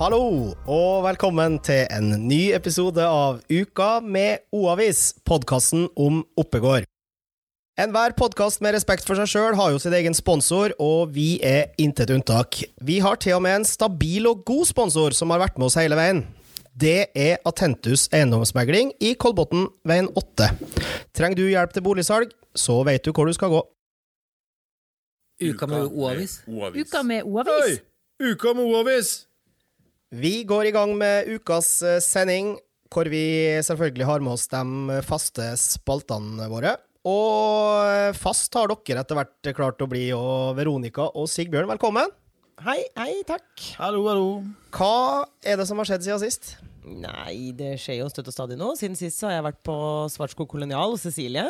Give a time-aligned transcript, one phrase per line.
[0.00, 6.86] Hallo, og velkommen til en ny episode av Uka med O-avis, podkasten om Oppegård.
[7.76, 11.76] Enhver podkast med respekt for seg sjøl har jo sin egen sponsor, og vi er
[11.76, 12.62] intet unntak.
[12.80, 15.76] Vi har til og med en stabil og god sponsor som har vært med oss
[15.76, 16.24] hele veien.
[16.72, 20.48] Det er Atentus eiendomsmegling i Kolbotn, veien 8.
[21.12, 23.66] Trenger du hjelp til boligsalg, så vet du hvor du skal gå.
[25.44, 26.40] Uka med O-avis.
[26.48, 27.82] Uka med O-avis.
[28.16, 29.18] Uka med O-avis!
[30.10, 32.56] Vi går i gang med ukas eh, sending,
[32.90, 33.22] hvor vi
[33.62, 36.72] selvfølgelig har med oss de faste spaltene våre.
[37.06, 42.10] Og fast har dere etter hvert klart å bli, og Veronica og Sigbjørn, velkommen.
[42.66, 43.46] Hei, hei, takk.
[43.78, 44.32] Hallo, hallo.
[44.74, 46.56] Hva er det som har skjedd siden sist?
[46.90, 48.74] Nei, det skjer jo støtt og stadig nå.
[48.80, 49.78] Siden sist så har jeg vært på
[50.10, 51.46] Svartskog kolonial hos Cecilie.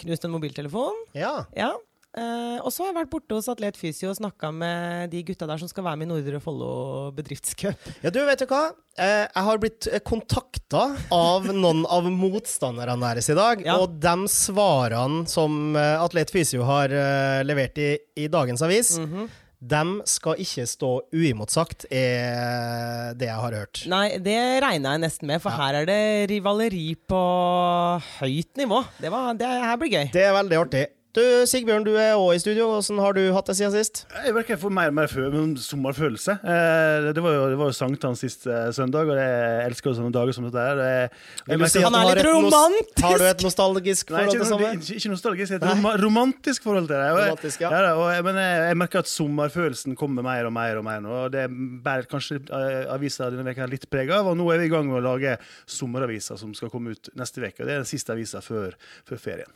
[0.00, 1.04] Knust en mobiltelefon.
[1.12, 1.42] Ja.
[1.52, 1.74] Ja.
[2.12, 5.46] Eh, og så har jeg vært borte hos Atlet Fysio og snakka med de gutta
[5.48, 6.72] der som skal være med i Nordre Follo
[7.16, 7.86] bedriftscup.
[8.04, 8.66] ja, du, vet du hva?
[9.00, 13.64] Uh, jeg har blitt kontakta av noen av motstanderne deres i dag.
[13.64, 13.78] Ja.
[13.80, 18.98] Og de svarene som eh, Atlet Fysio har uh, levert i, i dagens avis,
[19.62, 23.86] de skal ikke stå uimotsagt, er det jeg har hørt.
[23.88, 26.00] Nei, det regna jeg nesten med, for her er det
[26.34, 27.22] rivaleri på
[28.18, 28.82] høyt nivå.
[29.00, 30.10] Det, var, det her blir gøy.
[30.12, 30.90] Det er veldig artig.
[31.12, 32.70] Du, Sigbjørn, du er òg i studio.
[32.70, 33.98] Hvordan har du hatt det siden sist?
[34.08, 35.10] Jeg merker jeg får mer og mer
[35.60, 36.38] sommerfølelse.
[36.40, 39.98] Eh, det var jo, det var jo sankthans sist eh, søndag, og jeg elsker jo
[39.98, 41.10] sånne dager som dette her.
[41.44, 43.02] Du merker- si Han er litt romantisk!
[43.04, 44.78] Har du et nostalgisk forhold til sommer?
[44.78, 47.10] ikke, ikke nostalgisk, et rom romantisk forhold til det.
[47.10, 47.74] Og Romantisk, ja.
[47.76, 51.12] ja og men jeg, jeg merker at sommerfølelsen kommer mer og mer og mer nå.
[51.26, 51.44] Og det
[51.84, 54.32] bærer kanskje eh, avisa denne veka litt preg av.
[54.32, 55.36] Og nå er vi i gang med å lage
[55.68, 57.60] sommeraviser som skal komme ut neste uke.
[57.60, 59.52] Det er den siste avisa før, før ferien.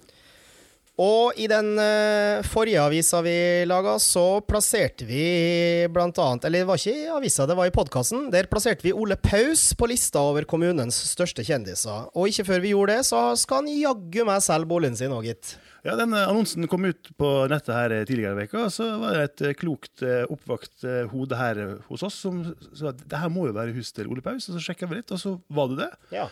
[0.97, 3.37] Og i den eh, forrige avisa vi
[3.69, 7.75] laga, så plasserte vi blant annet Eller det var ikke i avisa, det var i
[7.75, 8.31] podkasten.
[8.33, 12.09] Der plasserte vi Ole Paus på lista over kommunens største kjendiser.
[12.17, 15.29] Og ikke før vi gjorde det, så skal han jaggu meg selge boligen sin òg,
[15.29, 15.59] gitt.
[15.85, 19.21] Ja, den eh, Annonsen kom ut på nettet her eh, tidligere i veka, så var
[19.21, 20.01] det et klokt,
[20.33, 22.41] oppvakt hode her hos oss som
[22.73, 24.49] sa at det her må jo være huset til Ole Paus.
[24.49, 25.93] Og så sjekka vi litt, og så var det det.
[26.23, 26.31] Ja.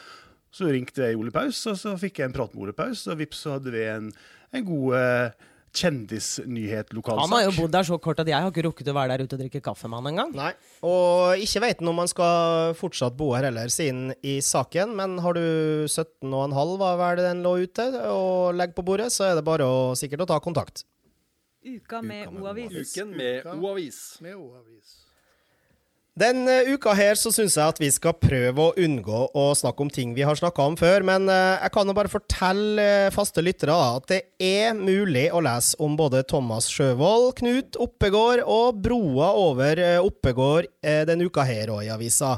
[0.55, 3.19] Så ringte jeg Ole Paus, og så fikk jeg en prat med Ole Paus, og
[3.19, 4.13] vips så hadde vi en,
[4.55, 7.25] en god eh, kjendisnyhet lokalsak.
[7.25, 9.27] Han har jo bodd der så kort at jeg har ikke rukket å være der
[9.27, 10.35] ute og drikke kaffe med han engang.
[10.39, 10.53] Nei.
[10.87, 14.95] Og ikke vet han om han skal fortsatt bo her heller, siden i saken.
[14.99, 15.45] Men har du
[15.91, 19.67] 17,5, hva er det den lå ute, og legger på bordet, så er det bare
[19.67, 20.87] å, sikkert å ta kontakt.
[21.65, 22.93] Uka med O-avis.
[22.93, 24.01] Uken med O-avis.
[24.23, 24.39] Den
[26.47, 29.89] eh, uka her så syns jeg at vi skal prøve å unngå å snakke om
[29.91, 33.43] ting vi har snakka om før, men eh, jeg kan jo bare fortelle eh, faste
[33.43, 39.33] lyttere at det er mulig å lese om både Thomas Sjøvold, Knut Oppegård og broa
[39.41, 42.37] over Oppegård denne uka her òg i avisa.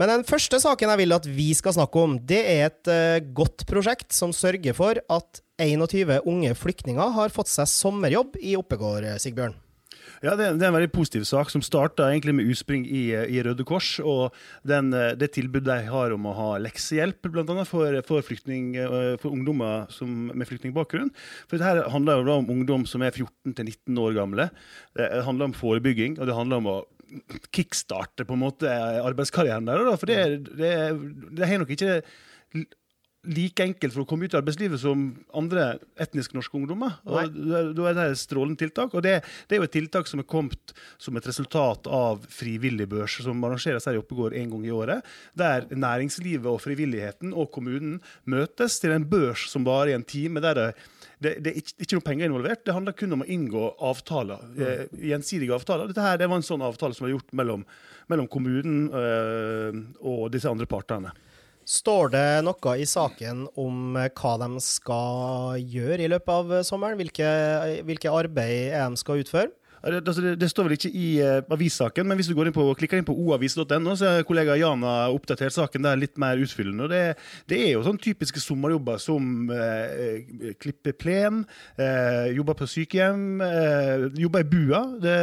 [0.00, 2.92] Men den første saken jeg vil at vi skal snakke om, det er et
[3.36, 9.04] godt prosjekt som sørger for at 21 unge flyktninger har fått seg sommerjobb i Oppegård,
[9.20, 9.61] Sigbjørn.
[10.22, 13.64] Ja, det det er en veldig positiv sak, som starta med utspring i, i Røde
[13.66, 13.98] Kors.
[13.98, 14.30] Og
[14.62, 17.64] den, eh, det tilbudet de har om å ha leksehjelp, bl.a.
[17.66, 21.10] For, for, eh, for ungdommer som, med flyktningbakgrunn.
[21.50, 24.50] For dette handler jo om ungdom som er 14-19 år gamle.
[24.94, 26.80] Det handler om forebygging, og det handler om å
[27.52, 28.70] kickstarte på en måte
[29.02, 29.90] arbeidskarrieren der.
[29.98, 30.72] For det, det,
[31.34, 31.98] det er nok ikke
[33.22, 35.04] like enkelt for å komme ut i arbeidslivet som
[35.38, 36.96] andre etnisk norske ungdommer.
[37.06, 37.36] Og
[37.76, 38.94] Da er det et strålende tiltak.
[38.98, 42.88] Og det, det er jo et tiltak som er kommet som et resultat av frivillig
[42.90, 45.06] børs, som arrangeres her i Oppegård en gang i året.
[45.38, 50.42] Der næringslivet og frivilligheten og kommunen møtes til en børs som varer i en time.
[50.42, 50.68] der det
[51.22, 54.40] det, det er ikke, ikke noe penger involvert, det handler kun om å inngå avtaler.
[54.58, 54.80] Eh,
[55.12, 55.90] gjensidige avtaler.
[55.90, 57.62] Dette her, det var en sånn avtale som var gjort mellom,
[58.10, 61.12] mellom kommunen eh, og disse andre partene.
[61.68, 66.64] Står det noe i saken om eh, hva de skal gjøre i løpet av eh,
[66.66, 66.98] sommeren?
[66.98, 67.28] Hvilke,
[67.86, 69.52] hvilke arbeid de skal utføre?
[69.82, 72.54] Det, altså, det, det står vel ikke i uh, avissaken, men hvis du går inn
[72.54, 76.86] på, klikker inn på oavis.no, så har kollega Jana oppdatert saken der litt mer utfyllende.
[76.92, 77.00] Det,
[77.50, 81.42] det er jo sånn typiske sommerjobber som uh, klippe plen,
[81.82, 84.86] uh, jobber på sykehjem, uh, jobber i bua.
[85.02, 85.18] Det,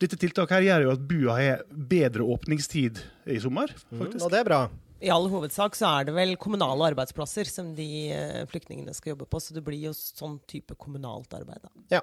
[0.00, 4.22] dette tiltaket her gjør jo at bua har bedre åpningstid i sommer, faktisk.
[4.24, 4.66] Og det er bra.
[4.98, 9.28] I all hovedsak så er det vel kommunale arbeidsplasser som de eh, flyktningene skal jobbe
[9.30, 11.62] på, så det blir jo sånn type kommunalt arbeid.
[11.62, 11.98] da.
[11.98, 12.02] Ja.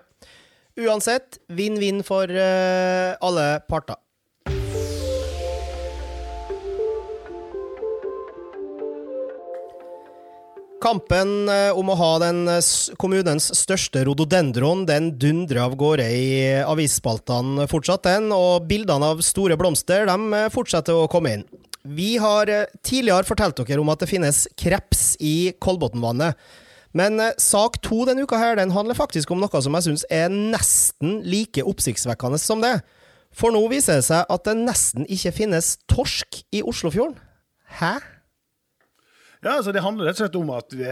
[0.79, 3.99] Uansett, vinn-vinn for uh, alle parter.
[10.83, 12.43] Kampen eh, om å ha den
[13.01, 16.27] kommunens største rododendron, den dundrer av gårde i
[16.61, 18.29] avisspaltene fortsatt, den.
[18.35, 21.47] Og bildene av store blomster, de fortsetter å komme inn.
[21.85, 26.33] Vi har eh, tidligere fortalt dere om at det finnes kreps i Kolbotnvannet.
[26.97, 30.05] Men eh, sak to denne uka her, den handler faktisk om noe som jeg syns
[30.09, 32.79] er nesten like oppsiktsvekkende som det.
[33.35, 37.19] For nå viser det seg at det nesten ikke finnes torsk i Oslofjorden.
[37.77, 37.97] Hæ?
[39.43, 40.85] Ja, altså Det handler rett og slett om at vi,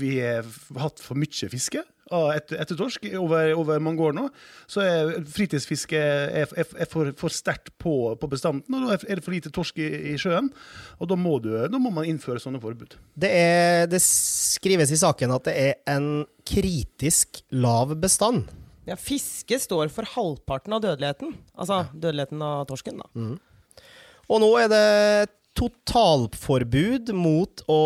[0.00, 0.46] vi har
[0.82, 4.26] hatt for mye fiske etter, etter torsk over, over mange år nå.
[4.70, 9.20] Så er fritidsfiske er, er, er for, for sterkt på, på bestanden, og da er
[9.20, 10.50] det for lite torsk i, i sjøen.
[10.98, 12.96] Og da må, du, da må man innføre sånne forbud.
[13.14, 18.50] Det, er, det skrives i saken at det er en kritisk lav bestand.
[18.88, 21.36] Ja, fiske står for halvparten av dødeligheten.
[21.54, 23.36] Altså dødeligheten av torsken, da.
[24.30, 24.86] Og nå er det
[25.60, 27.80] totalforbud mot å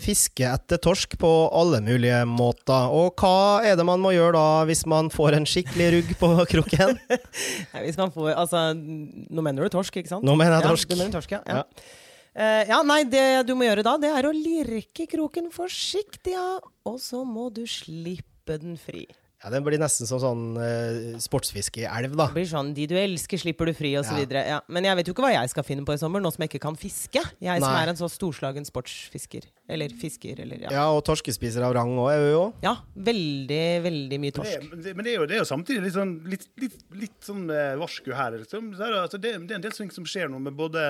[0.00, 2.88] fiske etter torsk på alle mulige måter.
[2.94, 6.32] Og hva er det man må gjøre da, hvis man får en skikkelig rugg på
[6.54, 6.96] kroken?
[7.74, 10.26] Nei, hvis man får, altså, nå mener du torsk, ikke sant?
[10.26, 10.88] Nå mener jeg torsk.
[10.88, 11.42] Ja, du mener torsk, ja.
[11.44, 11.62] Ja.
[11.62, 12.06] ja.
[12.38, 16.60] Uh, ja, nei, det du må gjøre da, det er å lirke kroken forsiktig, ja.
[16.86, 19.08] Og så må du slippe den fri.
[19.38, 22.26] Ja, Den blir nesten som sånn uh, sportsfiske i elv, da.
[22.26, 24.24] Det blir sånn 'de du elsker, slipper du fri', osv.
[24.26, 24.42] Ja.
[24.42, 24.58] Ja.
[24.66, 26.50] Men jeg vet jo ikke hva jeg skal finne på i sommer, nå som jeg
[26.50, 27.22] ikke kan fiske.
[27.38, 29.46] Jeg som er en så storslagen sportsfisker.
[29.70, 30.72] Eller fisker, eller ja.
[30.74, 32.42] Ja, og torskespiser av rang òg er hun jo.
[32.64, 34.66] Ja, veldig, veldig mye torsk.
[34.72, 37.18] men det, men det, er jo, det er jo samtidig litt sånn, litt, litt, litt
[37.22, 38.40] sånn eh, varsku her.
[38.42, 38.72] Liksom.
[38.74, 40.84] Det, er, altså, det, det er en del ting som skjer nå med både,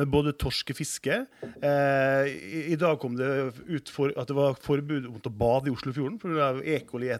[0.00, 1.20] med både torskefiske.
[1.62, 3.30] Eh, i, I dag kom det
[3.68, 6.50] ut for, at det var forbud mot å bade i Oslofjorden pga.
[6.64, 7.12] etter coli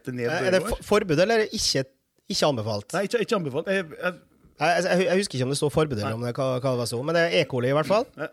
[0.68, 1.84] for- forbud, eller ikke,
[2.30, 2.94] ikke anbefalt?
[2.96, 3.68] Nei, ikke, ikke anbefalt.
[3.72, 4.14] Jeg, jeg,
[4.54, 6.84] Jeg, jeg, jeg husker ikke om det står forbud eller om det, hva, hva det
[6.86, 7.44] så, men det er E.
[7.50, 8.04] coli i hvert fall.
[8.20, 8.28] Nei.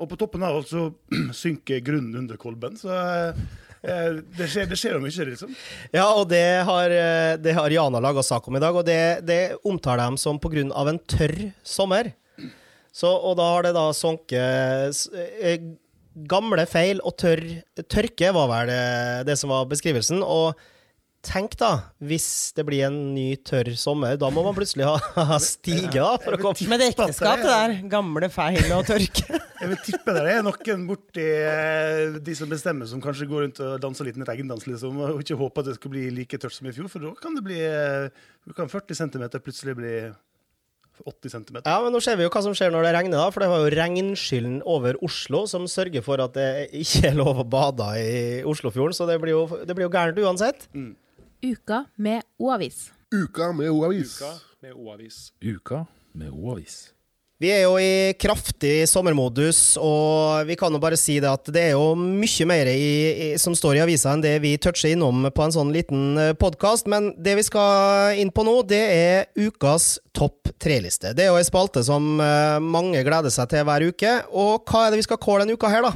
[0.00, 0.86] Og på toppen av alt så
[1.36, 2.74] synker grunnen under kolben.
[2.80, 3.38] Så eh,
[3.84, 5.52] eh, det skjer, det skjer jo mye, liksom.
[5.92, 8.98] Ja, og det har, eh, det har Jana laga sak om i dag, og det,
[9.28, 9.38] det
[9.68, 12.12] omtaler dem som av en tørr sommer.
[12.96, 14.96] Så, og da har det da sunket
[16.28, 17.42] Gamle feil og tørr
[17.92, 20.22] tørke var vel det, det som var beskrivelsen.
[20.24, 20.56] Og
[21.26, 21.70] tenk da,
[22.02, 24.96] hvis det blir en ny tørr sommer, da må man plutselig ha,
[25.30, 27.74] ha stige da, for å komme Men det er ekteskap, det der.
[27.92, 29.42] Gamle feil og tørke.
[29.60, 33.62] Jeg vil tippe det er noen borti eh, de som bestemmer, som kanskje går rundt
[33.64, 36.54] og danser en liten regndans, liksom, og ikke håper at det skal bli like tørt
[36.54, 38.24] som i fjor, for da kan det bli eh,
[38.56, 39.96] kan 40 cm plutselig bli
[41.04, 41.58] 80 cm.
[41.64, 43.30] Ja, men nå ser vi jo hva som skjer når det regner, da.
[43.34, 46.48] For det var jo regnskylden over Oslo som sørger for at det
[46.80, 48.14] ikke er lov å bade i
[48.48, 48.96] Oslofjorden.
[48.96, 50.68] Så det blir jo, det blir jo gærent uansett.
[51.46, 52.90] Uka med O-avis.
[53.14, 54.18] Uka med O-avis.
[54.18, 54.32] Uka
[54.62, 55.16] med O-avis.
[55.44, 56.76] Uka med O-avis.
[57.38, 61.66] Vi er jo i kraftig sommermodus, og vi kan jo bare si det at det
[61.68, 65.28] er jo mye mer i, i, som står i avisa enn det vi toucher innom
[65.28, 66.88] på en sånn liten podkast.
[66.90, 71.12] Men det vi skal inn på nå, det er ukas topp tre-liste.
[71.14, 74.18] Det er jo ei spalte som eh, mange gleder seg til hver uke.
[74.32, 75.94] Og hva er det vi skal kåle denne uka her, da?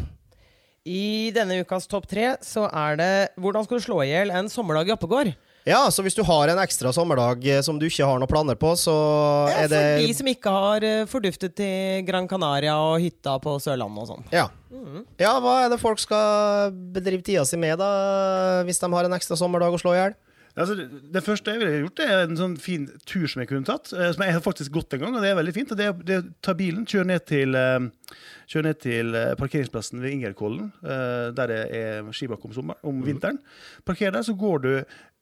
[0.88, 4.48] I denne ukas topp tre så er det 'Hvordan skal du slå i hjel en
[4.48, 5.34] sommerdag i Oppegård'?
[5.68, 8.56] Ja, så hvis du har en ekstra sommerdag eh, som du ikke har noen planer
[8.56, 8.94] på, så
[9.50, 13.38] Ja, er det For de som ikke har eh, forduftet til Gran Canaria og hytta
[13.38, 14.24] på Sørlandet og sånn.
[14.32, 14.48] ja.
[15.20, 19.12] ja, hva er det folk skal bedrive tida si med, da, hvis de har en
[19.12, 20.14] ekstra sommerdag å slå i hjel?
[20.58, 20.74] Altså,
[21.14, 23.92] det, første jeg ville gjort, det er en sånn fin tur som jeg kunne tatt.
[23.94, 25.70] eh, Som jeg har faktisk gått en gang, og det er veldig fint.
[25.72, 28.16] og Det er det er å ta bilen, kjøre ned til, eh,
[28.50, 33.38] kjøre ned til eh, parkeringsplassen ved Ingerkollen, der det er skibakk om, sommer, om vinteren.
[33.86, 34.72] Parker der, så går du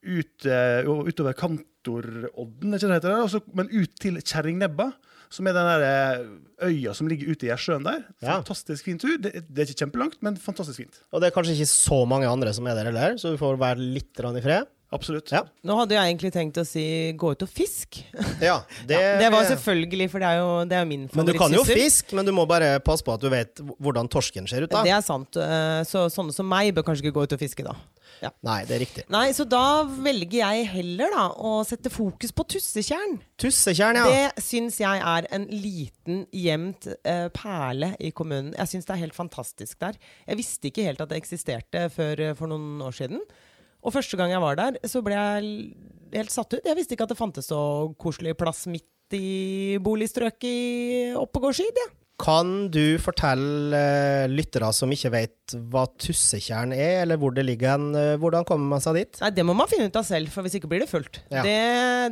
[0.09, 4.93] ut, utover Kantorodden, ikke det heter, der, men ut til Kjerringnebba.
[5.29, 6.23] Som er den der
[6.65, 8.07] øya som ligger ute i sjøen der.
[8.41, 9.19] Fantastisk fin tur.
[9.21, 11.03] Det, det er ikke kjempelangt, men fantastisk fint.
[11.13, 13.61] Og det er kanskje ikke så mange andre som er der heller, så du får
[13.61, 14.71] være litt i fred.
[14.91, 15.29] Absolutt.
[15.35, 15.43] Ja.
[15.69, 18.01] Nå hadde jeg egentlig tenkt å si 'gå ut og fisk'.
[18.41, 21.53] Ja, det, Det var selvfølgelig, for det er jo, det er min Men du kan
[21.53, 24.71] jo fisk, men du må bare passe på at du vet hvordan torsken ser ut,
[24.73, 24.83] da.
[24.87, 25.37] Det er sant.
[25.37, 27.77] eh, Så sånne som meg bør kanskje ikke gå ut og fiske, da.
[28.43, 29.05] Nei, det er riktig.
[29.13, 33.19] Nei, så da velger jeg heller da å sette fokus på tussetjern.
[33.39, 34.07] Tussetjern, ja.
[34.09, 38.55] Det syns jeg er en liten, gjemt uh, perle i kommunen.
[38.59, 40.01] Jeg syns det er helt fantastisk der.
[40.27, 43.23] Jeg visste ikke helt at det eksisterte før uh, for noen år siden.
[43.85, 45.53] Og første gang jeg var der, så ble jeg
[46.17, 46.65] helt satt ut.
[46.65, 47.61] Jeg visste ikke at det fantes så
[48.01, 51.81] koselig plass midt i boligstrøket i Oppegårdsid.
[51.85, 51.95] Ja.
[52.19, 57.77] Kan du fortelle uh, lyttere som ikke vet hva tussetjern er, eller hvor det ligger
[57.77, 59.21] hen, uh, hvordan kommer man seg dit?
[59.23, 61.21] Nei, Det må man finne ut av selv, for hvis ikke blir det fullt.
[61.31, 61.45] Ja.
[61.47, 61.55] Det,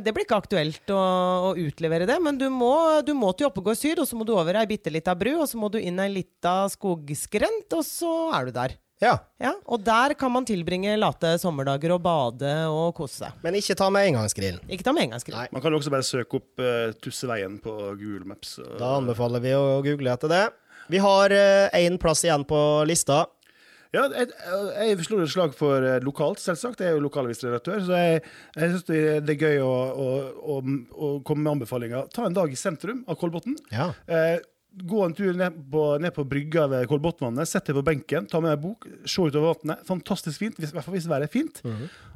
[0.05, 1.01] det blir ikke aktuelt å,
[1.49, 2.71] å utlevere det, men du må,
[3.03, 5.51] du må til Oppegård syd, og så må du over ei bitte lita bru, og
[5.51, 8.79] så må du inn ei lita skogskrent, og så er du der.
[9.01, 13.31] Ja, Ja, og der kan man tilbringe late sommerdager og bade og kose seg.
[13.43, 14.63] men ikke ta med engangsgrillen.
[14.73, 15.43] Ikke ta med engangsgrillen.
[15.45, 15.53] Nei.
[15.53, 18.57] Man kan jo også bare søke opp uh, Tusseveien på Google Maps.
[18.59, 20.45] og- Da anbefaler vi å google etter det.
[20.89, 23.25] Vi har én plass igjen på lista.
[23.93, 24.27] Ja, jeg,
[24.89, 26.81] jeg slår et slag for eh, lokalt, selvsagt.
[26.83, 28.21] Jeg er jo lokalavisredaktør, så jeg,
[28.57, 30.07] jeg syns det, det er gøy å, å,
[30.43, 30.57] å,
[30.91, 32.09] å komme med anbefalinger.
[32.11, 33.55] Ta en dag i sentrum av Kolbotn.
[33.71, 33.93] Ja.
[34.11, 34.39] Eh,
[34.85, 38.41] gå en tur ned på, ned på brygga ved Kolbotnvannet, sett deg på benken, ta
[38.43, 39.81] med deg bok, se utover vannet.
[39.87, 41.61] Fantastisk fint, hvis, i hvert fall hvis været er fint.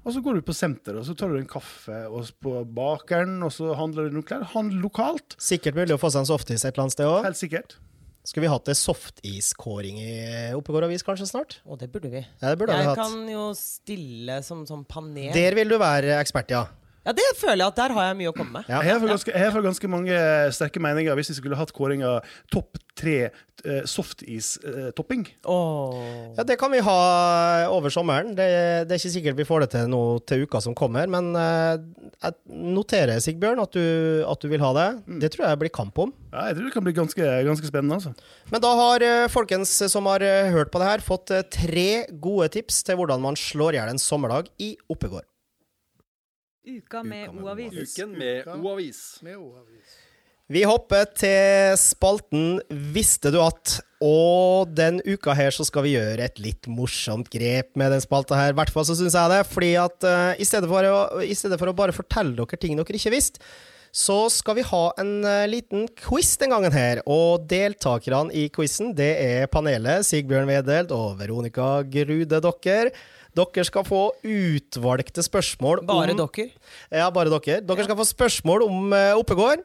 [0.06, 3.40] Og så går du på senteret, og så tar du en kaffe og på bakeren,
[3.46, 4.44] og så handler du noen klær.
[4.54, 7.24] Handl lokalt, Sikkert mulig å få seg en softis et eller annet sted òg.
[7.30, 7.78] helt sikkert.
[8.22, 10.12] Skulle vi hatt ei softiskåring i
[10.54, 11.56] Oppegård avis kanskje snart?
[11.66, 12.22] Å, det burde vi.
[12.42, 13.00] Ja, det burde vi Jeg hatt.
[13.02, 15.32] kan jo stille som, som panel.
[15.34, 16.68] Der vil du være ekspert, ja.
[17.02, 18.68] Ja, det føler jeg at der har jeg mye å komme med.
[18.70, 18.84] Ja.
[18.86, 20.18] Jeg har ganske, jeg har ganske mange
[20.54, 22.20] sterke meninger hvis vi skulle hatt kåringa
[22.54, 25.24] topp tre uh, softis-topping.
[25.50, 25.96] Åh.
[26.38, 26.98] Ja, Det kan vi ha
[27.74, 28.36] over sommeren.
[28.38, 28.46] Det,
[28.86, 31.82] det er ikke sikkert vi får det til nå til uka som kommer, men eh,
[32.22, 32.38] jeg
[32.78, 33.82] noterer, Sigbjørn, at du,
[34.28, 34.88] at du vil ha det.
[35.24, 36.14] Det tror jeg blir kamp om.
[36.34, 37.98] ja, jeg tror det kan bli ganske, ganske spennende.
[37.98, 38.14] altså.
[38.54, 41.90] Men da har eh, folkens som har eh, hørt på det her, fått eh, tre
[42.22, 45.26] gode tips til hvordan man slår i hjel en sommerdag i Oppegård.
[46.62, 47.74] Uka med O-avis.
[47.74, 49.18] Uken med O-avis.
[50.52, 52.60] Vi hopper til spalten
[52.94, 53.80] Visste du at?
[54.04, 58.38] Og den uka her så skal vi gjøre et litt morsomt grep med den spalta
[58.38, 58.54] her.
[58.54, 59.42] I hvert fall så syns jeg det.
[59.50, 62.78] Fordi at uh, i, stedet for å, i stedet for å bare fortelle dere ting
[62.78, 63.42] dere ikke visste,
[63.92, 67.02] så skal vi ha en uh, liten quiz den gangen her.
[67.10, 72.94] Og deltakerne i quizen, det er panelet Sigbjørn Wedelt og Veronica Grude dere.
[73.38, 76.50] Dere skal få utvalgte spørsmål Bare om dere.
[76.92, 77.62] ja, bare dere.
[77.64, 79.64] Dere skal få spørsmål om uh, Oppegård.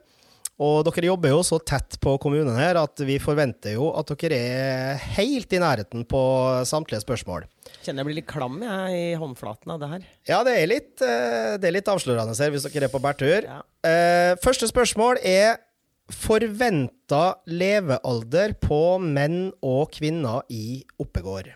[0.56, 4.38] Og dere jobber jo så tett på kommunen her at vi forventer jo at dere
[4.38, 6.20] er helt i nærheten på
[6.64, 7.44] samtlige spørsmål.
[7.84, 10.08] Kjenner jeg blir litt klam jeg, i håndflaten av det her.
[10.30, 13.44] Ja, det er litt, eh, det er litt avslørende her hvis dere er på bærtur.
[13.44, 13.60] Ja.
[13.84, 15.58] Eh, første spørsmål er
[16.08, 21.52] forventa levealder på menn og kvinner i Oppegård.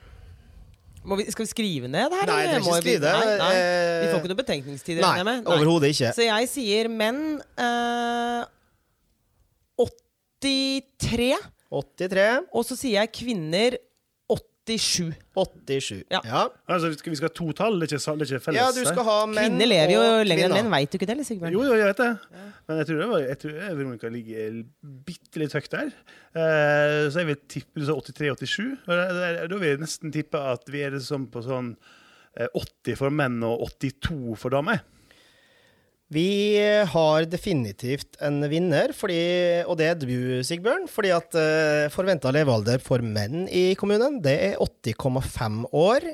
[1.18, 2.26] Vi, skal vi skrive ned det her?
[2.30, 3.12] Nei, vi- skrive det.
[3.12, 3.50] Nei, nei.
[3.56, 5.36] Eh, Vi får ikke noe betenkningstid, Nei, nei.
[5.42, 6.12] overhodet ikke.
[6.14, 8.44] Så jeg sier menn eh,
[10.40, 11.34] 83.
[11.70, 13.76] 83, Og så sier jeg kvinner
[14.78, 15.14] 87.
[15.34, 16.04] 87.
[16.12, 16.20] Ja.
[16.24, 16.42] ja.
[16.70, 18.60] Altså, vi skal, vi skal ha to tall, det er ikke, det er ikke felles.
[18.60, 21.16] Ja, du skal ha menn Kvinner lever jo lenger enn menn, veit du ikke det?
[21.16, 21.56] eller Sigbjørn?
[21.56, 22.10] Jo, jo, jeg vet det.
[22.68, 24.60] Men jeg tror, det var, jeg tror jeg, Veronica ligger
[25.08, 25.90] bitte litt høyt der.
[26.30, 28.70] Uh, så jeg vil tippe du sa 83-87.
[28.86, 31.74] Da vil jeg nesten tippe at vi er sånn på sånn
[32.38, 34.84] eh, 80 for menn og 82 for damer.
[36.10, 36.58] Vi
[36.90, 39.20] har definitivt en vinner, fordi,
[39.62, 40.88] og det er du, Sigbjørn.
[40.90, 46.08] Fordi at uh, forventa levealder for menn i kommunen, det er 80,5 år.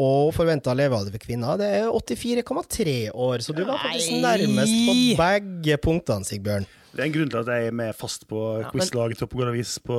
[0.00, 3.44] Og forventa levealder for kvinner, det er 84,3 år.
[3.44, 6.66] Så du var faktisk nærmest på begge punktene, Sigbjørn.
[6.90, 9.52] Det er en grunn til at jeg er med fast på Ja, quizlaget til Oppegård
[9.52, 9.96] Avis på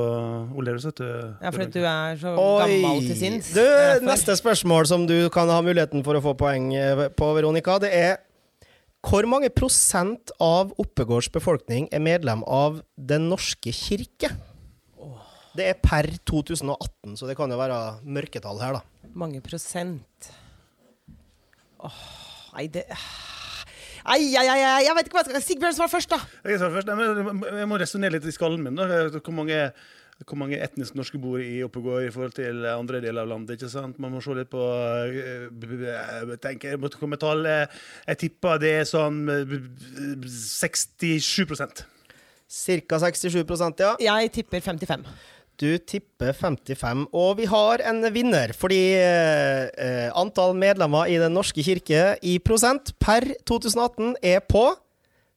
[0.59, 0.99] vet.
[1.39, 3.53] Ja, fordi du er så gammel til sinns.
[3.55, 3.63] Du,
[4.03, 7.93] neste spørsmål som du kan ha muligheten for å få poeng eh, på, Veronica, det
[7.95, 8.19] er
[9.01, 14.29] hvor mange prosent av Oppegårds befolkning er medlem av Den norske kirke?
[15.57, 19.09] Det er per 2018, så det kan jo være mørketall her, da.
[19.17, 20.31] Mange prosent.
[21.81, 22.01] Åh,
[22.55, 22.85] nei, det
[24.01, 26.17] Ai, ai, ai, ai, jeg vet ikke hva jeg skal Sigbjørn, svar først, da!
[26.49, 28.79] Jeg, først, nei, men jeg må resonnere litt i skallen min.
[28.79, 28.87] da.
[29.19, 29.59] Hvor mange,
[30.27, 33.55] hvor mange etnisk norske bor i Oppegård i forhold til andre deler av landet?
[33.57, 33.97] ikke sant?
[34.01, 37.73] Man må se litt på eh, Jeg tenker, jeg måtte komme med tallet
[38.07, 39.61] Jeg tipper det er sånn eh, b-
[40.21, 41.45] b- 67
[42.51, 42.99] Ca.
[42.99, 43.37] 67
[43.79, 43.93] ja.
[44.03, 45.05] Jeg tipper 55.
[45.61, 47.05] Du tipper 55.
[47.13, 52.37] Og vi har en vinner, fordi eh, eh, antall medlemmer i Den norske kirke i
[52.43, 54.65] prosent per 2018 er på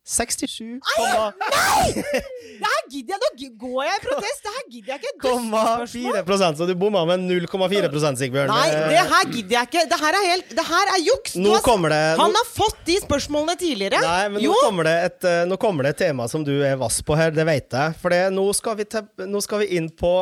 [0.05, 3.21] 67,4 Det her gidder jeg!
[3.23, 4.43] Nå går jeg i protest!
[4.45, 5.13] Det her gidder jeg ikke!
[5.25, 6.57] Dustespørsmål.
[6.59, 7.89] så du bomma med 0,4
[8.21, 8.53] Sigbjørn.
[8.53, 9.85] Nei, Eh, det her gidder jeg ikke!
[9.89, 11.37] Det her er helt Det her er juks!
[11.41, 14.03] Nå har kommer det Han har fått de spørsmålene tidligere!
[14.05, 16.77] Nei, men nå kommer, det et, eh, nå kommer det et tema som du er
[16.81, 17.97] vass på her, det vet jeg.
[18.03, 20.13] For det, nå, skal vi te, nå skal vi inn på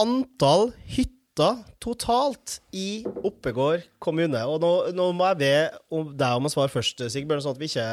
[0.00, 4.42] antall hytter totalt i Oppegård kommune.
[4.50, 5.54] Og nå, nå må jeg be
[5.94, 7.88] om deg om å svare først, Sigbjørn, sånn at vi ikke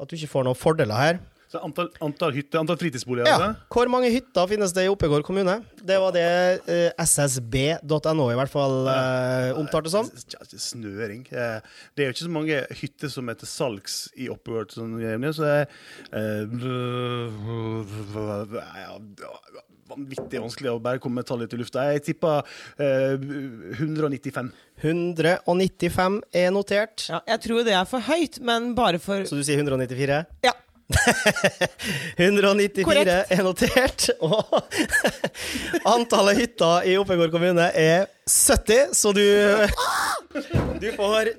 [0.00, 1.20] at du ikke får noen fordeler her.
[1.50, 3.26] Så antall, antall hytter, antall fritidsboliger.
[3.26, 3.34] Ja.
[3.34, 3.70] altså.
[3.74, 5.56] Hvor mange hytter finnes det i Oppegård kommune?
[5.82, 6.22] Det var det
[6.70, 10.06] eh, ssb.no i hvert fall eh, omtalte som.
[10.54, 11.24] Snøring.
[11.34, 11.58] Eh,
[11.98, 14.70] Det er jo ikke så mange hytter som er til salgs i Oppegård.
[14.76, 14.94] Sånn,
[15.34, 15.66] så eh,
[18.78, 18.94] ja,
[19.90, 21.84] vanvittig vanskelig å bare komme med tallet i lufta.
[21.94, 22.46] Jeg tipper
[22.80, 23.14] eh,
[23.80, 24.50] 195.
[24.80, 27.06] 195 er notert.
[27.10, 30.22] Ja, jeg tror det er for høyt, men bare for Så du sier 194?
[30.46, 30.54] Ja.
[32.18, 33.30] 194 Korrekt.
[33.30, 34.56] er notert, og
[35.86, 39.22] antallet hytter i Oppegård kommune er 70, så du
[40.82, 41.30] Du får,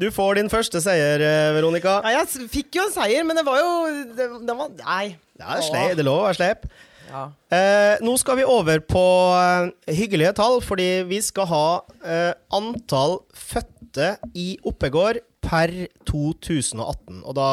[0.00, 1.98] du får din første seier, eh, Veronica.
[2.04, 3.72] Ja, jeg fikk jo en seier, men det var jo
[4.16, 5.04] det, det var, Nei.
[5.40, 6.68] Ja, det er sleip, det lov å være sleip.
[7.10, 7.24] Ja.
[7.50, 9.02] Eh, nå skal vi over på
[9.34, 11.64] eh, hyggelige tall, fordi vi skal ha
[12.06, 15.72] eh, antall fødte i Oppegård per
[16.06, 17.24] 2018.
[17.24, 17.48] Og da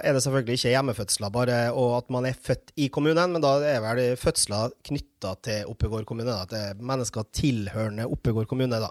[0.00, 3.58] er det selvfølgelig ikke hjemmefødsler bare og at man er født i kommunen, men da
[3.66, 6.32] er vel fødsler knytta til Oppegård kommune.
[6.32, 8.90] Da, til mennesker tilhørende Oppegård kommune, da.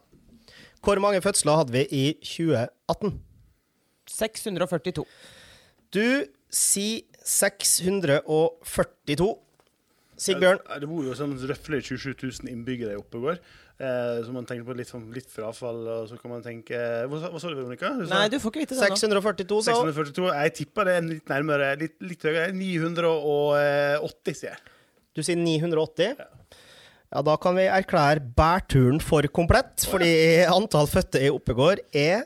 [0.82, 3.18] Hvor mange fødsler hadde vi i 2018?
[4.10, 5.06] 642.
[5.94, 9.36] Du sier 642.
[10.22, 10.60] Sigbjørn?
[10.84, 12.14] Det bor jo sånn røftlig 27
[12.46, 13.40] 000 innbyggere i Oppegård.
[13.82, 16.78] Eh, så man tenker på litt, sånn, litt frafall, og så kan man tenke
[17.10, 17.90] Hva, sa- hva sa du, Veronica?
[17.98, 18.98] Du sa Nei, du får ikke vite det nå.
[19.02, 19.90] 642, sa hun.
[19.90, 20.28] 642.
[20.38, 21.72] Jeg tipper det er litt nærmere.
[21.82, 22.52] Litt, litt høyere.
[22.54, 24.62] 980, sier jeg.
[25.18, 26.14] Du sier 980?
[26.20, 26.30] Ja.
[27.12, 30.12] Ja, da kan vi erklære bærturen for komplett, fordi
[30.48, 32.22] antall fødte i Oppegård er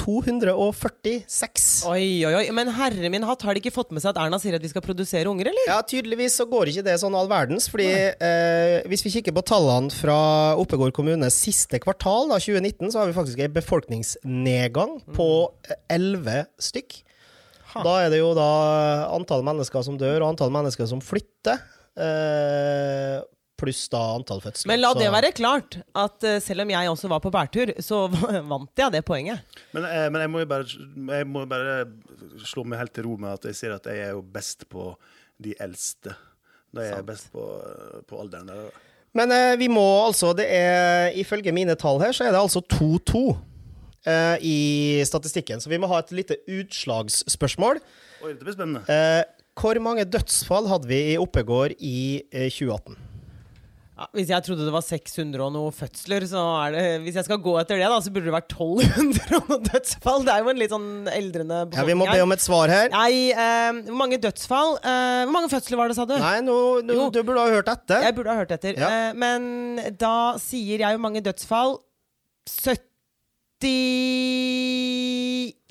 [0.00, 1.66] 246.
[1.90, 2.44] Oi, oi, oi.
[2.56, 4.70] Men herre min hatt, har de ikke fått med seg at Erna sier at vi
[4.72, 5.68] skal produsere unger, eller?
[5.70, 9.44] Ja, tydeligvis så går ikke det sånn all verdens, fordi eh, hvis vi kikker på
[9.50, 10.18] tallene fra
[10.60, 15.30] Oppegård kommunes siste kvartal, da, 2019, så har vi faktisk en befolkningsnedgang på
[15.68, 17.00] eh, 11 stykk.
[17.74, 17.82] Ha.
[17.86, 18.50] Da er det jo da
[19.14, 21.60] antall mennesker som dør, og antall mennesker som flytter,
[22.00, 23.20] eh,
[23.60, 24.70] pluss da antall fødsler.
[24.72, 28.02] Men la det være klart at eh, selv om jeg også var på bærtur, så
[28.52, 29.44] vant jeg det poenget.
[29.76, 30.80] Men, eh, men jeg må jo bare,
[31.20, 31.78] jeg må bare
[32.48, 34.92] slå meg helt til ro med at jeg sier at jeg er jo best på
[35.40, 36.16] de eldste.
[36.70, 37.44] Da er jeg best på,
[38.08, 38.70] på alderen der.
[39.16, 42.62] Men eh, vi må altså det er, Ifølge mine tall her, så er det altså
[42.62, 43.24] 2-2
[44.06, 44.58] eh, i
[45.06, 45.62] statistikken.
[45.62, 47.82] Så vi må ha et lite utslagsspørsmål.
[48.22, 48.84] Oi, det blir spennende.
[48.86, 49.22] Eh,
[49.60, 53.09] hvor mange dødsfall hadde vi i Oppegård i eh, 2018?
[54.00, 57.26] Ja, hvis jeg trodde det var 600 og noe fødsler, så er det Hvis jeg
[57.26, 60.24] skal gå etter det, da, så burde det vært 1200 og noe dødsfall.
[60.24, 62.88] Det er jo en litt sånn eldrende Ja, Vi må be om et svar her.
[62.94, 66.16] Nei, eh, hvor mange dødsfall eh, Hvor mange fødsler var det, sa du?
[66.16, 67.10] Nei, no, no, Jo.
[67.12, 68.08] du burde ha hørt etter.
[68.08, 68.80] Jeg burde ha hørt etter.
[68.80, 68.88] Ja.
[68.88, 71.76] Eh, men da sier jeg hvor mange dødsfall
[72.48, 72.80] 70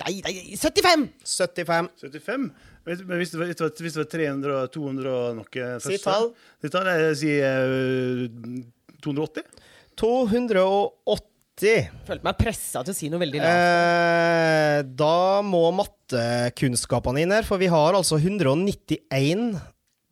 [0.00, 1.08] Nei, nei, 75!
[1.26, 1.90] 75.
[1.98, 2.46] 75?
[2.86, 5.64] Men hvis det var, hvis det var, hvis det var 300 og 200 og noe
[5.84, 6.30] Si først, tall.
[6.62, 6.88] Si tall.
[6.88, 8.62] Jeg sier eh,
[9.04, 9.66] 280.
[10.00, 11.90] 280.
[12.08, 13.64] Følte meg pressa til å si noe veldig lavt.
[13.66, 19.60] Eh, da må mattekunnskapene inn her, for vi har altså 191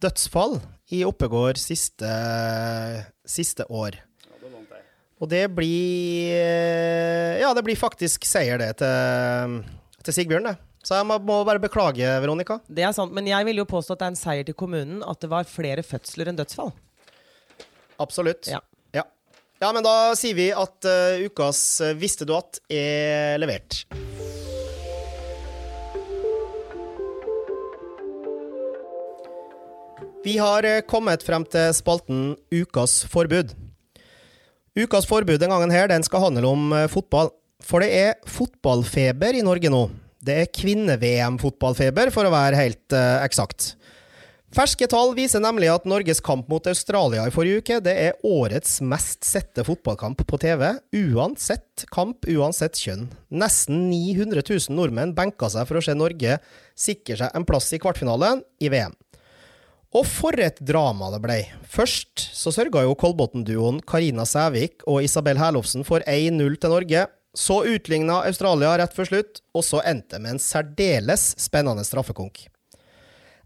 [0.02, 0.59] dødsfall
[0.94, 2.12] i Oppegård siste,
[3.28, 3.96] siste år.
[5.18, 9.59] Og det blir eh, Ja, det blir faktisk seier, det, til,
[10.07, 10.67] til Sigbjørn, det.
[10.88, 12.62] Så jeg må, bare beklage, Veronica.
[12.64, 15.03] Det er sant, men jeg vil jo påstå at det er en seier til kommunen
[15.05, 16.72] at det var flere fødsler enn dødsfall.
[18.01, 18.48] Absolutt.
[18.48, 18.62] Ja.
[18.96, 19.05] ja.
[19.61, 23.83] Ja, men da sier vi at uh, ukas eh, Visste du at er levert.
[30.24, 33.53] Vi har eh, kommet frem til spalten Ukas forbud.
[34.79, 37.35] Ukas forbud den gangen her, den skal handle om eh, fotball.
[37.61, 39.88] For det er fotballfeber i Norge nå.
[40.24, 43.74] Det er kvinne-VM-fotballfeber, for å være helt uh, eksakt.
[44.48, 48.78] Ferske tall viser nemlig at Norges kamp mot Australia i forrige uke det er årets
[48.81, 53.11] mest sette fotballkamp på TV, uansett kamp, uansett kjønn.
[53.28, 56.38] Nesten 900 000 nordmenn benka seg for å se Norge
[56.72, 58.96] sikre seg en plass i kvartfinalen i VM.
[59.96, 61.38] Og for et drama det ble.
[61.68, 67.04] Først så sørga jo Kolbotn-duoen Karina Sævik og Isabel Herlofsen for 1-0 til Norge.
[67.38, 72.48] Så utligna Australia rett før slutt, og så endte med en særdeles spennende straffekonk.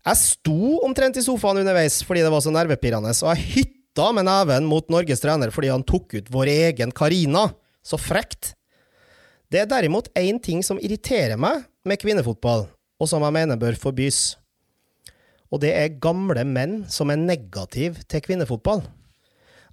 [0.02, 4.26] Jeg sto omtrent i sofaen underveis fordi det var så nervepirrende, og jeg hytta med
[4.26, 7.50] neven mot Norges trener fordi han tok ut vår egen Karina.
[7.84, 8.54] Så frekt.
[9.52, 13.76] Det er derimot én ting som irriterer meg med kvinnefotball, og som jeg mener bør
[13.76, 14.38] forbys.
[15.52, 18.86] Og det er gamle menn som er negative til kvinnefotball.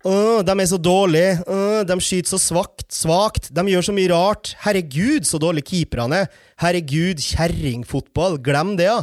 [0.07, 1.31] Åh, de er så dårlige.
[1.43, 3.49] Åh, de skyter så svakt, svakt.
[3.51, 4.53] De gjør så mye rart.
[4.63, 6.29] Herregud, så dårlige keeperne er.
[6.63, 8.39] Herregud, kjerringfotball.
[8.43, 9.01] Glem det, ja.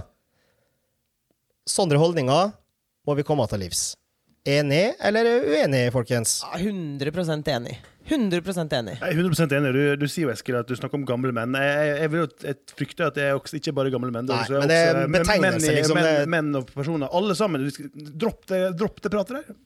[1.69, 2.55] Sånne holdninger
[3.07, 3.91] må vi komme til livs.
[4.47, 6.39] Enig eller uenig, folkens?
[6.47, 7.11] Ja, 100
[7.51, 7.77] enig.
[8.07, 8.39] 100
[8.79, 8.95] enig.
[9.01, 9.73] Jeg er 100 enig.
[9.75, 11.57] Du, du sier jo, Eskil, at du snakker om gamle menn.
[11.59, 14.29] Jeg, jeg, jeg, vil jo, jeg frykter at det er også, ikke bare gamle menn.
[14.31, 17.11] Nei, også, men det er også, betegnelse, menn, liksom, menn, menn og personer.
[17.19, 17.67] Alle sammen.
[18.15, 19.59] Dropp det, dropp det pratet der.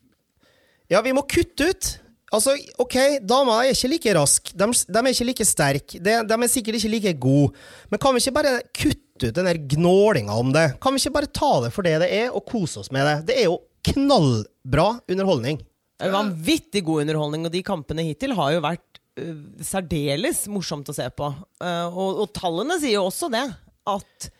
[0.90, 1.90] Ja, vi må kutte ut.
[2.30, 6.36] Altså, ok, damer er ikke like raske, de, de er ikke like sterke, de, de
[6.36, 7.56] er sikkert ikke like gode,
[7.90, 10.68] men kan vi ikke bare kutte ut den der gnålinga om det?
[10.78, 13.16] Kan vi ikke bare ta det for det det er, og kose oss med det?
[13.32, 13.58] Det er jo
[13.90, 15.58] knallbra underholdning.
[16.00, 19.34] Er Vanvittig god underholdning, og de kampene hittil har jo vært uh,
[19.66, 21.32] særdeles morsomt å se på.
[21.58, 23.42] Uh, og, og tallene sier jo også det.
[23.90, 24.30] At,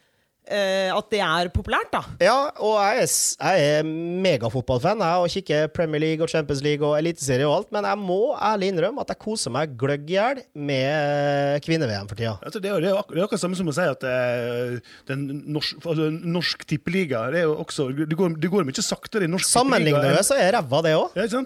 [0.97, 2.01] at det er populært, da.
[2.23, 3.89] Ja, og jeg er, jeg er
[4.25, 7.99] megafotballfan jeg, og kikker Premier League og Champions League og Eliteserie og alt, men jeg
[8.03, 12.35] må ærlig innrømme at jeg koser meg gløgg i hjel med kvinne-VM for tida.
[12.43, 14.77] Altså, det, er, jo- det, er jo det akkurat samme som å si at eh,
[15.11, 19.29] den norsk, altså, norsk tippeliga det, er jo også, det, går, det går mye saktere
[19.29, 21.19] i norsk Sammenligner tippeliga vi, enn- så er ræva det òg.
[21.21, 21.45] Ja.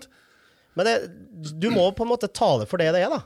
[0.75, 0.95] Men det,
[1.63, 3.21] du må på en måte ta det for det det er, da.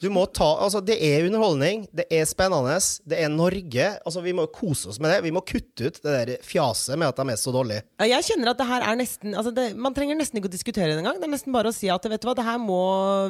[0.00, 3.88] Du må ta, altså Det er underholdning, det er spennende, det er Norge.
[4.06, 5.18] altså Vi må kose oss med det.
[5.26, 7.84] Vi må kutte ut det der fjaset med at de er så dårlige.
[8.00, 10.54] Ja, Jeg kjenner at det her er nesten altså det, Man trenger nesten ikke å
[10.56, 11.20] diskutere det engang.
[11.20, 12.80] Det er nesten bare å si at vet du hva, det her må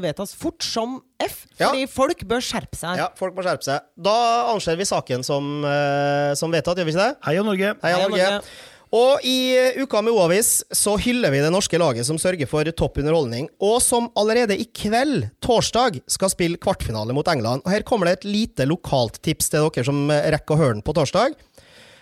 [0.05, 1.43] vedtas fort som F.
[1.59, 1.69] Ja.
[1.69, 3.01] Fordi folk bør skjerpe seg.
[3.03, 3.85] Ja, Folk må skjerpe seg.
[4.01, 4.17] Da
[4.55, 7.17] anser vi saken som, uh, som vedtatt, gjør vi ikke det?
[7.27, 7.75] Heia Norge!
[7.83, 8.45] Heia Heia Norge.
[8.91, 12.67] Og i eh, Uka med O-avis så hyller vi det norske laget som sørger for
[12.75, 17.63] topp underholdning, og som allerede i kveld, torsdag, skal spille kvartfinale mot England.
[17.63, 20.79] Og Her kommer det et lite lokalt tips til dere som eh, rekker å høre
[20.79, 21.39] den på torsdag.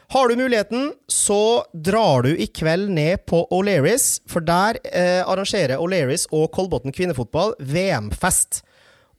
[0.08, 5.76] Har du muligheten, så drar du i kveld ned på O'Learys, for der eh, arrangerer
[5.76, 8.62] O'Learys og Kolbotn kvinnefotball VM-fest.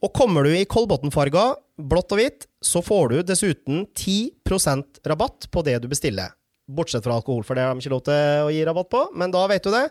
[0.01, 5.67] Og kommer du i Kolbotn-farga, blått og hvitt, så får du dessuten 10% rabatt på
[5.69, 6.33] det du bestiller.
[6.69, 9.01] Bortsett fra alkohol, for det har de ikke lov til å gi rabatt på.
[9.17, 9.87] Men da vet du det.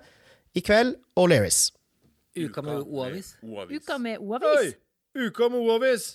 [0.56, 1.68] I kveld, O'Learys.
[2.38, 3.34] Uka med O-avis.
[3.42, 4.78] Uka med O-avis.
[5.18, 6.08] Uka med O-avis!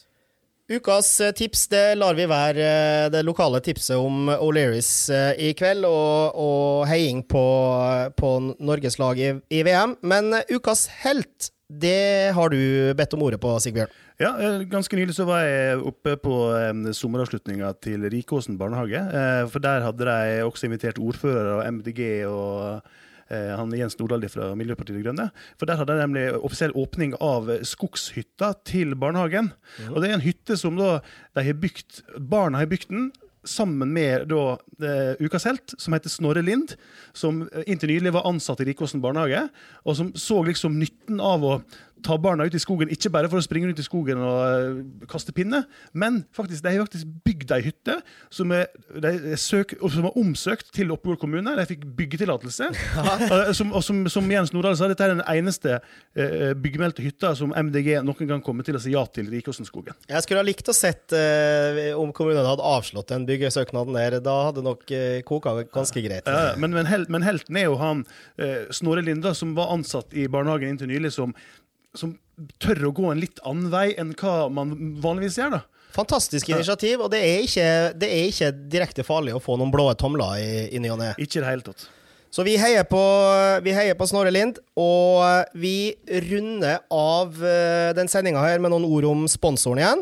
[0.71, 5.52] Ukas eh, tips det lar vi være eh, det lokale tipset om O'Learys eh, i
[5.60, 7.43] kveld, og, og heiing på,
[8.15, 8.30] på
[8.63, 9.97] Norges lag i, i VM.
[10.08, 13.91] Men ukas helt, det har du bedt om ordet på, Sigbjørn.
[14.21, 16.36] Ja, eh, Ganske nylig så var jeg oppe på
[16.93, 18.99] sommeravslutninga til Rikåsen barnehage.
[18.99, 22.82] eh, for der hadde de også invitert ordfører og MDG og
[23.32, 25.32] eh, han Jens Nordahl fra Miljøpartiet De Grønne.
[25.58, 29.54] For der hadde de nemlig offisiell åpning av skogshytta til barnehagen.
[29.89, 30.99] Og det er en hytte som da
[31.34, 33.12] de har bygd Barna har bygd den.
[33.43, 36.75] Sammen med da, eh, Ukas helt, som heter Snorre Lind,
[37.13, 39.49] som eh, inntil nylig var ansatt i Rikåsen barnehage,
[39.84, 41.58] og som så liksom nytten av å
[42.06, 44.82] ta barna ut i skogen, ikke bare for å springe ut i skogen og eh,
[45.10, 45.63] kaste pinne,
[45.98, 47.98] men faktisk, de har faktisk bygd ei hytte
[48.34, 48.68] som er,
[49.04, 51.56] de søk, som er omsøkt til Oppegård kommune.
[51.58, 52.72] De fikk byggetillatelse.
[53.34, 57.32] Eh, som, og som, som Jens Nordahl sa, dette er den eneste uh, byggemeldte hytta
[57.38, 59.96] som MDG noen gang kommer til å si ja til i Rikåsenskogen.
[60.10, 64.18] Jeg skulle ha likt å sett uh, om kommunen hadde avslått den byggesøknaden der.
[64.24, 66.30] Da hadde nok uh, koka ganske greit.
[66.30, 68.04] Ja, men, men, hel, men helten er jo han
[68.74, 71.34] Snorre Linda, som var ansatt i barnehagen inntil nylig, som,
[71.97, 72.15] som
[72.62, 75.58] tør å gå en litt annen vei enn hva man vanligvis gjør.
[75.60, 75.63] da.
[75.93, 77.67] Fantastisk initiativ, og det er, ikke,
[78.01, 81.12] det er ikke direkte farlig å få noen blå tomler i, i ny og ne.
[81.21, 81.86] Ikke i det hele tatt.
[82.34, 82.99] Så vi heier på,
[83.62, 85.93] vi heier på Snorre Lind, og vi
[86.25, 90.01] runder av eh, den sendinga her med noen ord om sponsoren igjen.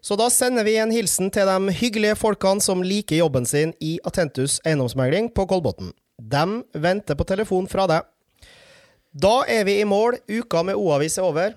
[0.00, 3.98] Så da sender vi en hilsen til de hyggelige folkene som liker jobben sin i
[4.08, 5.92] Atentus eiendomsmegling på Kolbotn.
[6.16, 8.08] De venter på telefon fra deg.
[9.12, 10.18] Da er vi i mål.
[10.28, 11.54] Uka med O-avis er over.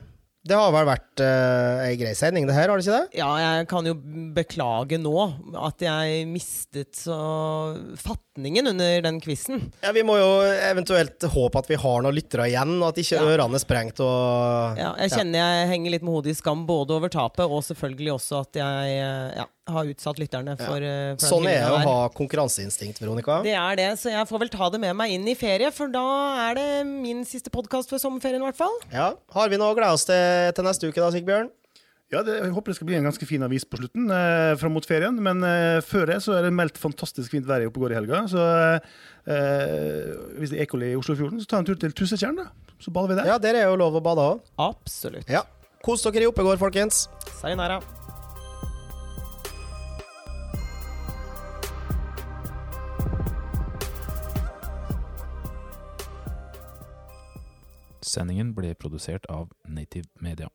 [0.47, 3.19] Det har vel vært uh, ei grei sending, det her, har det ikke det?
[3.21, 3.93] Ja, jeg kan jo
[4.35, 5.13] beklage nå
[5.61, 7.17] at jeg mistet så
[8.01, 9.71] fatningen under den quizen.
[9.83, 10.29] Ja, Vi må jo
[10.71, 13.29] eventuelt håpe at vi har noen lyttere igjen, og at ikke Ja.
[13.35, 13.99] ørene er sprengt.
[13.99, 17.63] Og Ja, jeg kjenner jeg henger litt med hodet i skam både over tapet og
[17.63, 21.61] selvfølgelig også at jeg eh, ja, har utsatt lytterne for, eh, for den Sånn er
[21.61, 23.41] det å ha konkurranseinstinkt, Veronica.
[23.45, 25.91] Det er det, så jeg får vel ta det med meg inn i ferie, for
[25.91, 26.03] da
[26.49, 28.73] er det min siste podkast før sommerferien, i hvert fall.
[28.91, 29.11] Ja.
[29.35, 31.51] Har vi noe å glede oss til til neste uke, da, Sigbjørn?
[32.11, 34.73] Ja, det, Jeg håper det skal bli en ganske fin avis på slutten, eh, fram
[34.75, 35.15] mot ferien.
[35.23, 38.25] Men eh, før det så er det meldt fantastisk fint vær i Oppegård i helga.
[38.27, 42.49] Så eh, hvis det er ekoli i Oslofjorden, så ta en tur til Tussetjern, da.
[42.83, 43.31] Så bader vi der.
[43.31, 44.43] Ja, der er jo lov å bade òg.
[44.59, 45.31] Absolutt.
[45.31, 45.45] Ja.
[45.85, 47.07] Kos dere i Oppegård, folkens.
[47.39, 47.79] Sayonara.
[58.03, 60.51] Sendingen ble produsert av Native Media.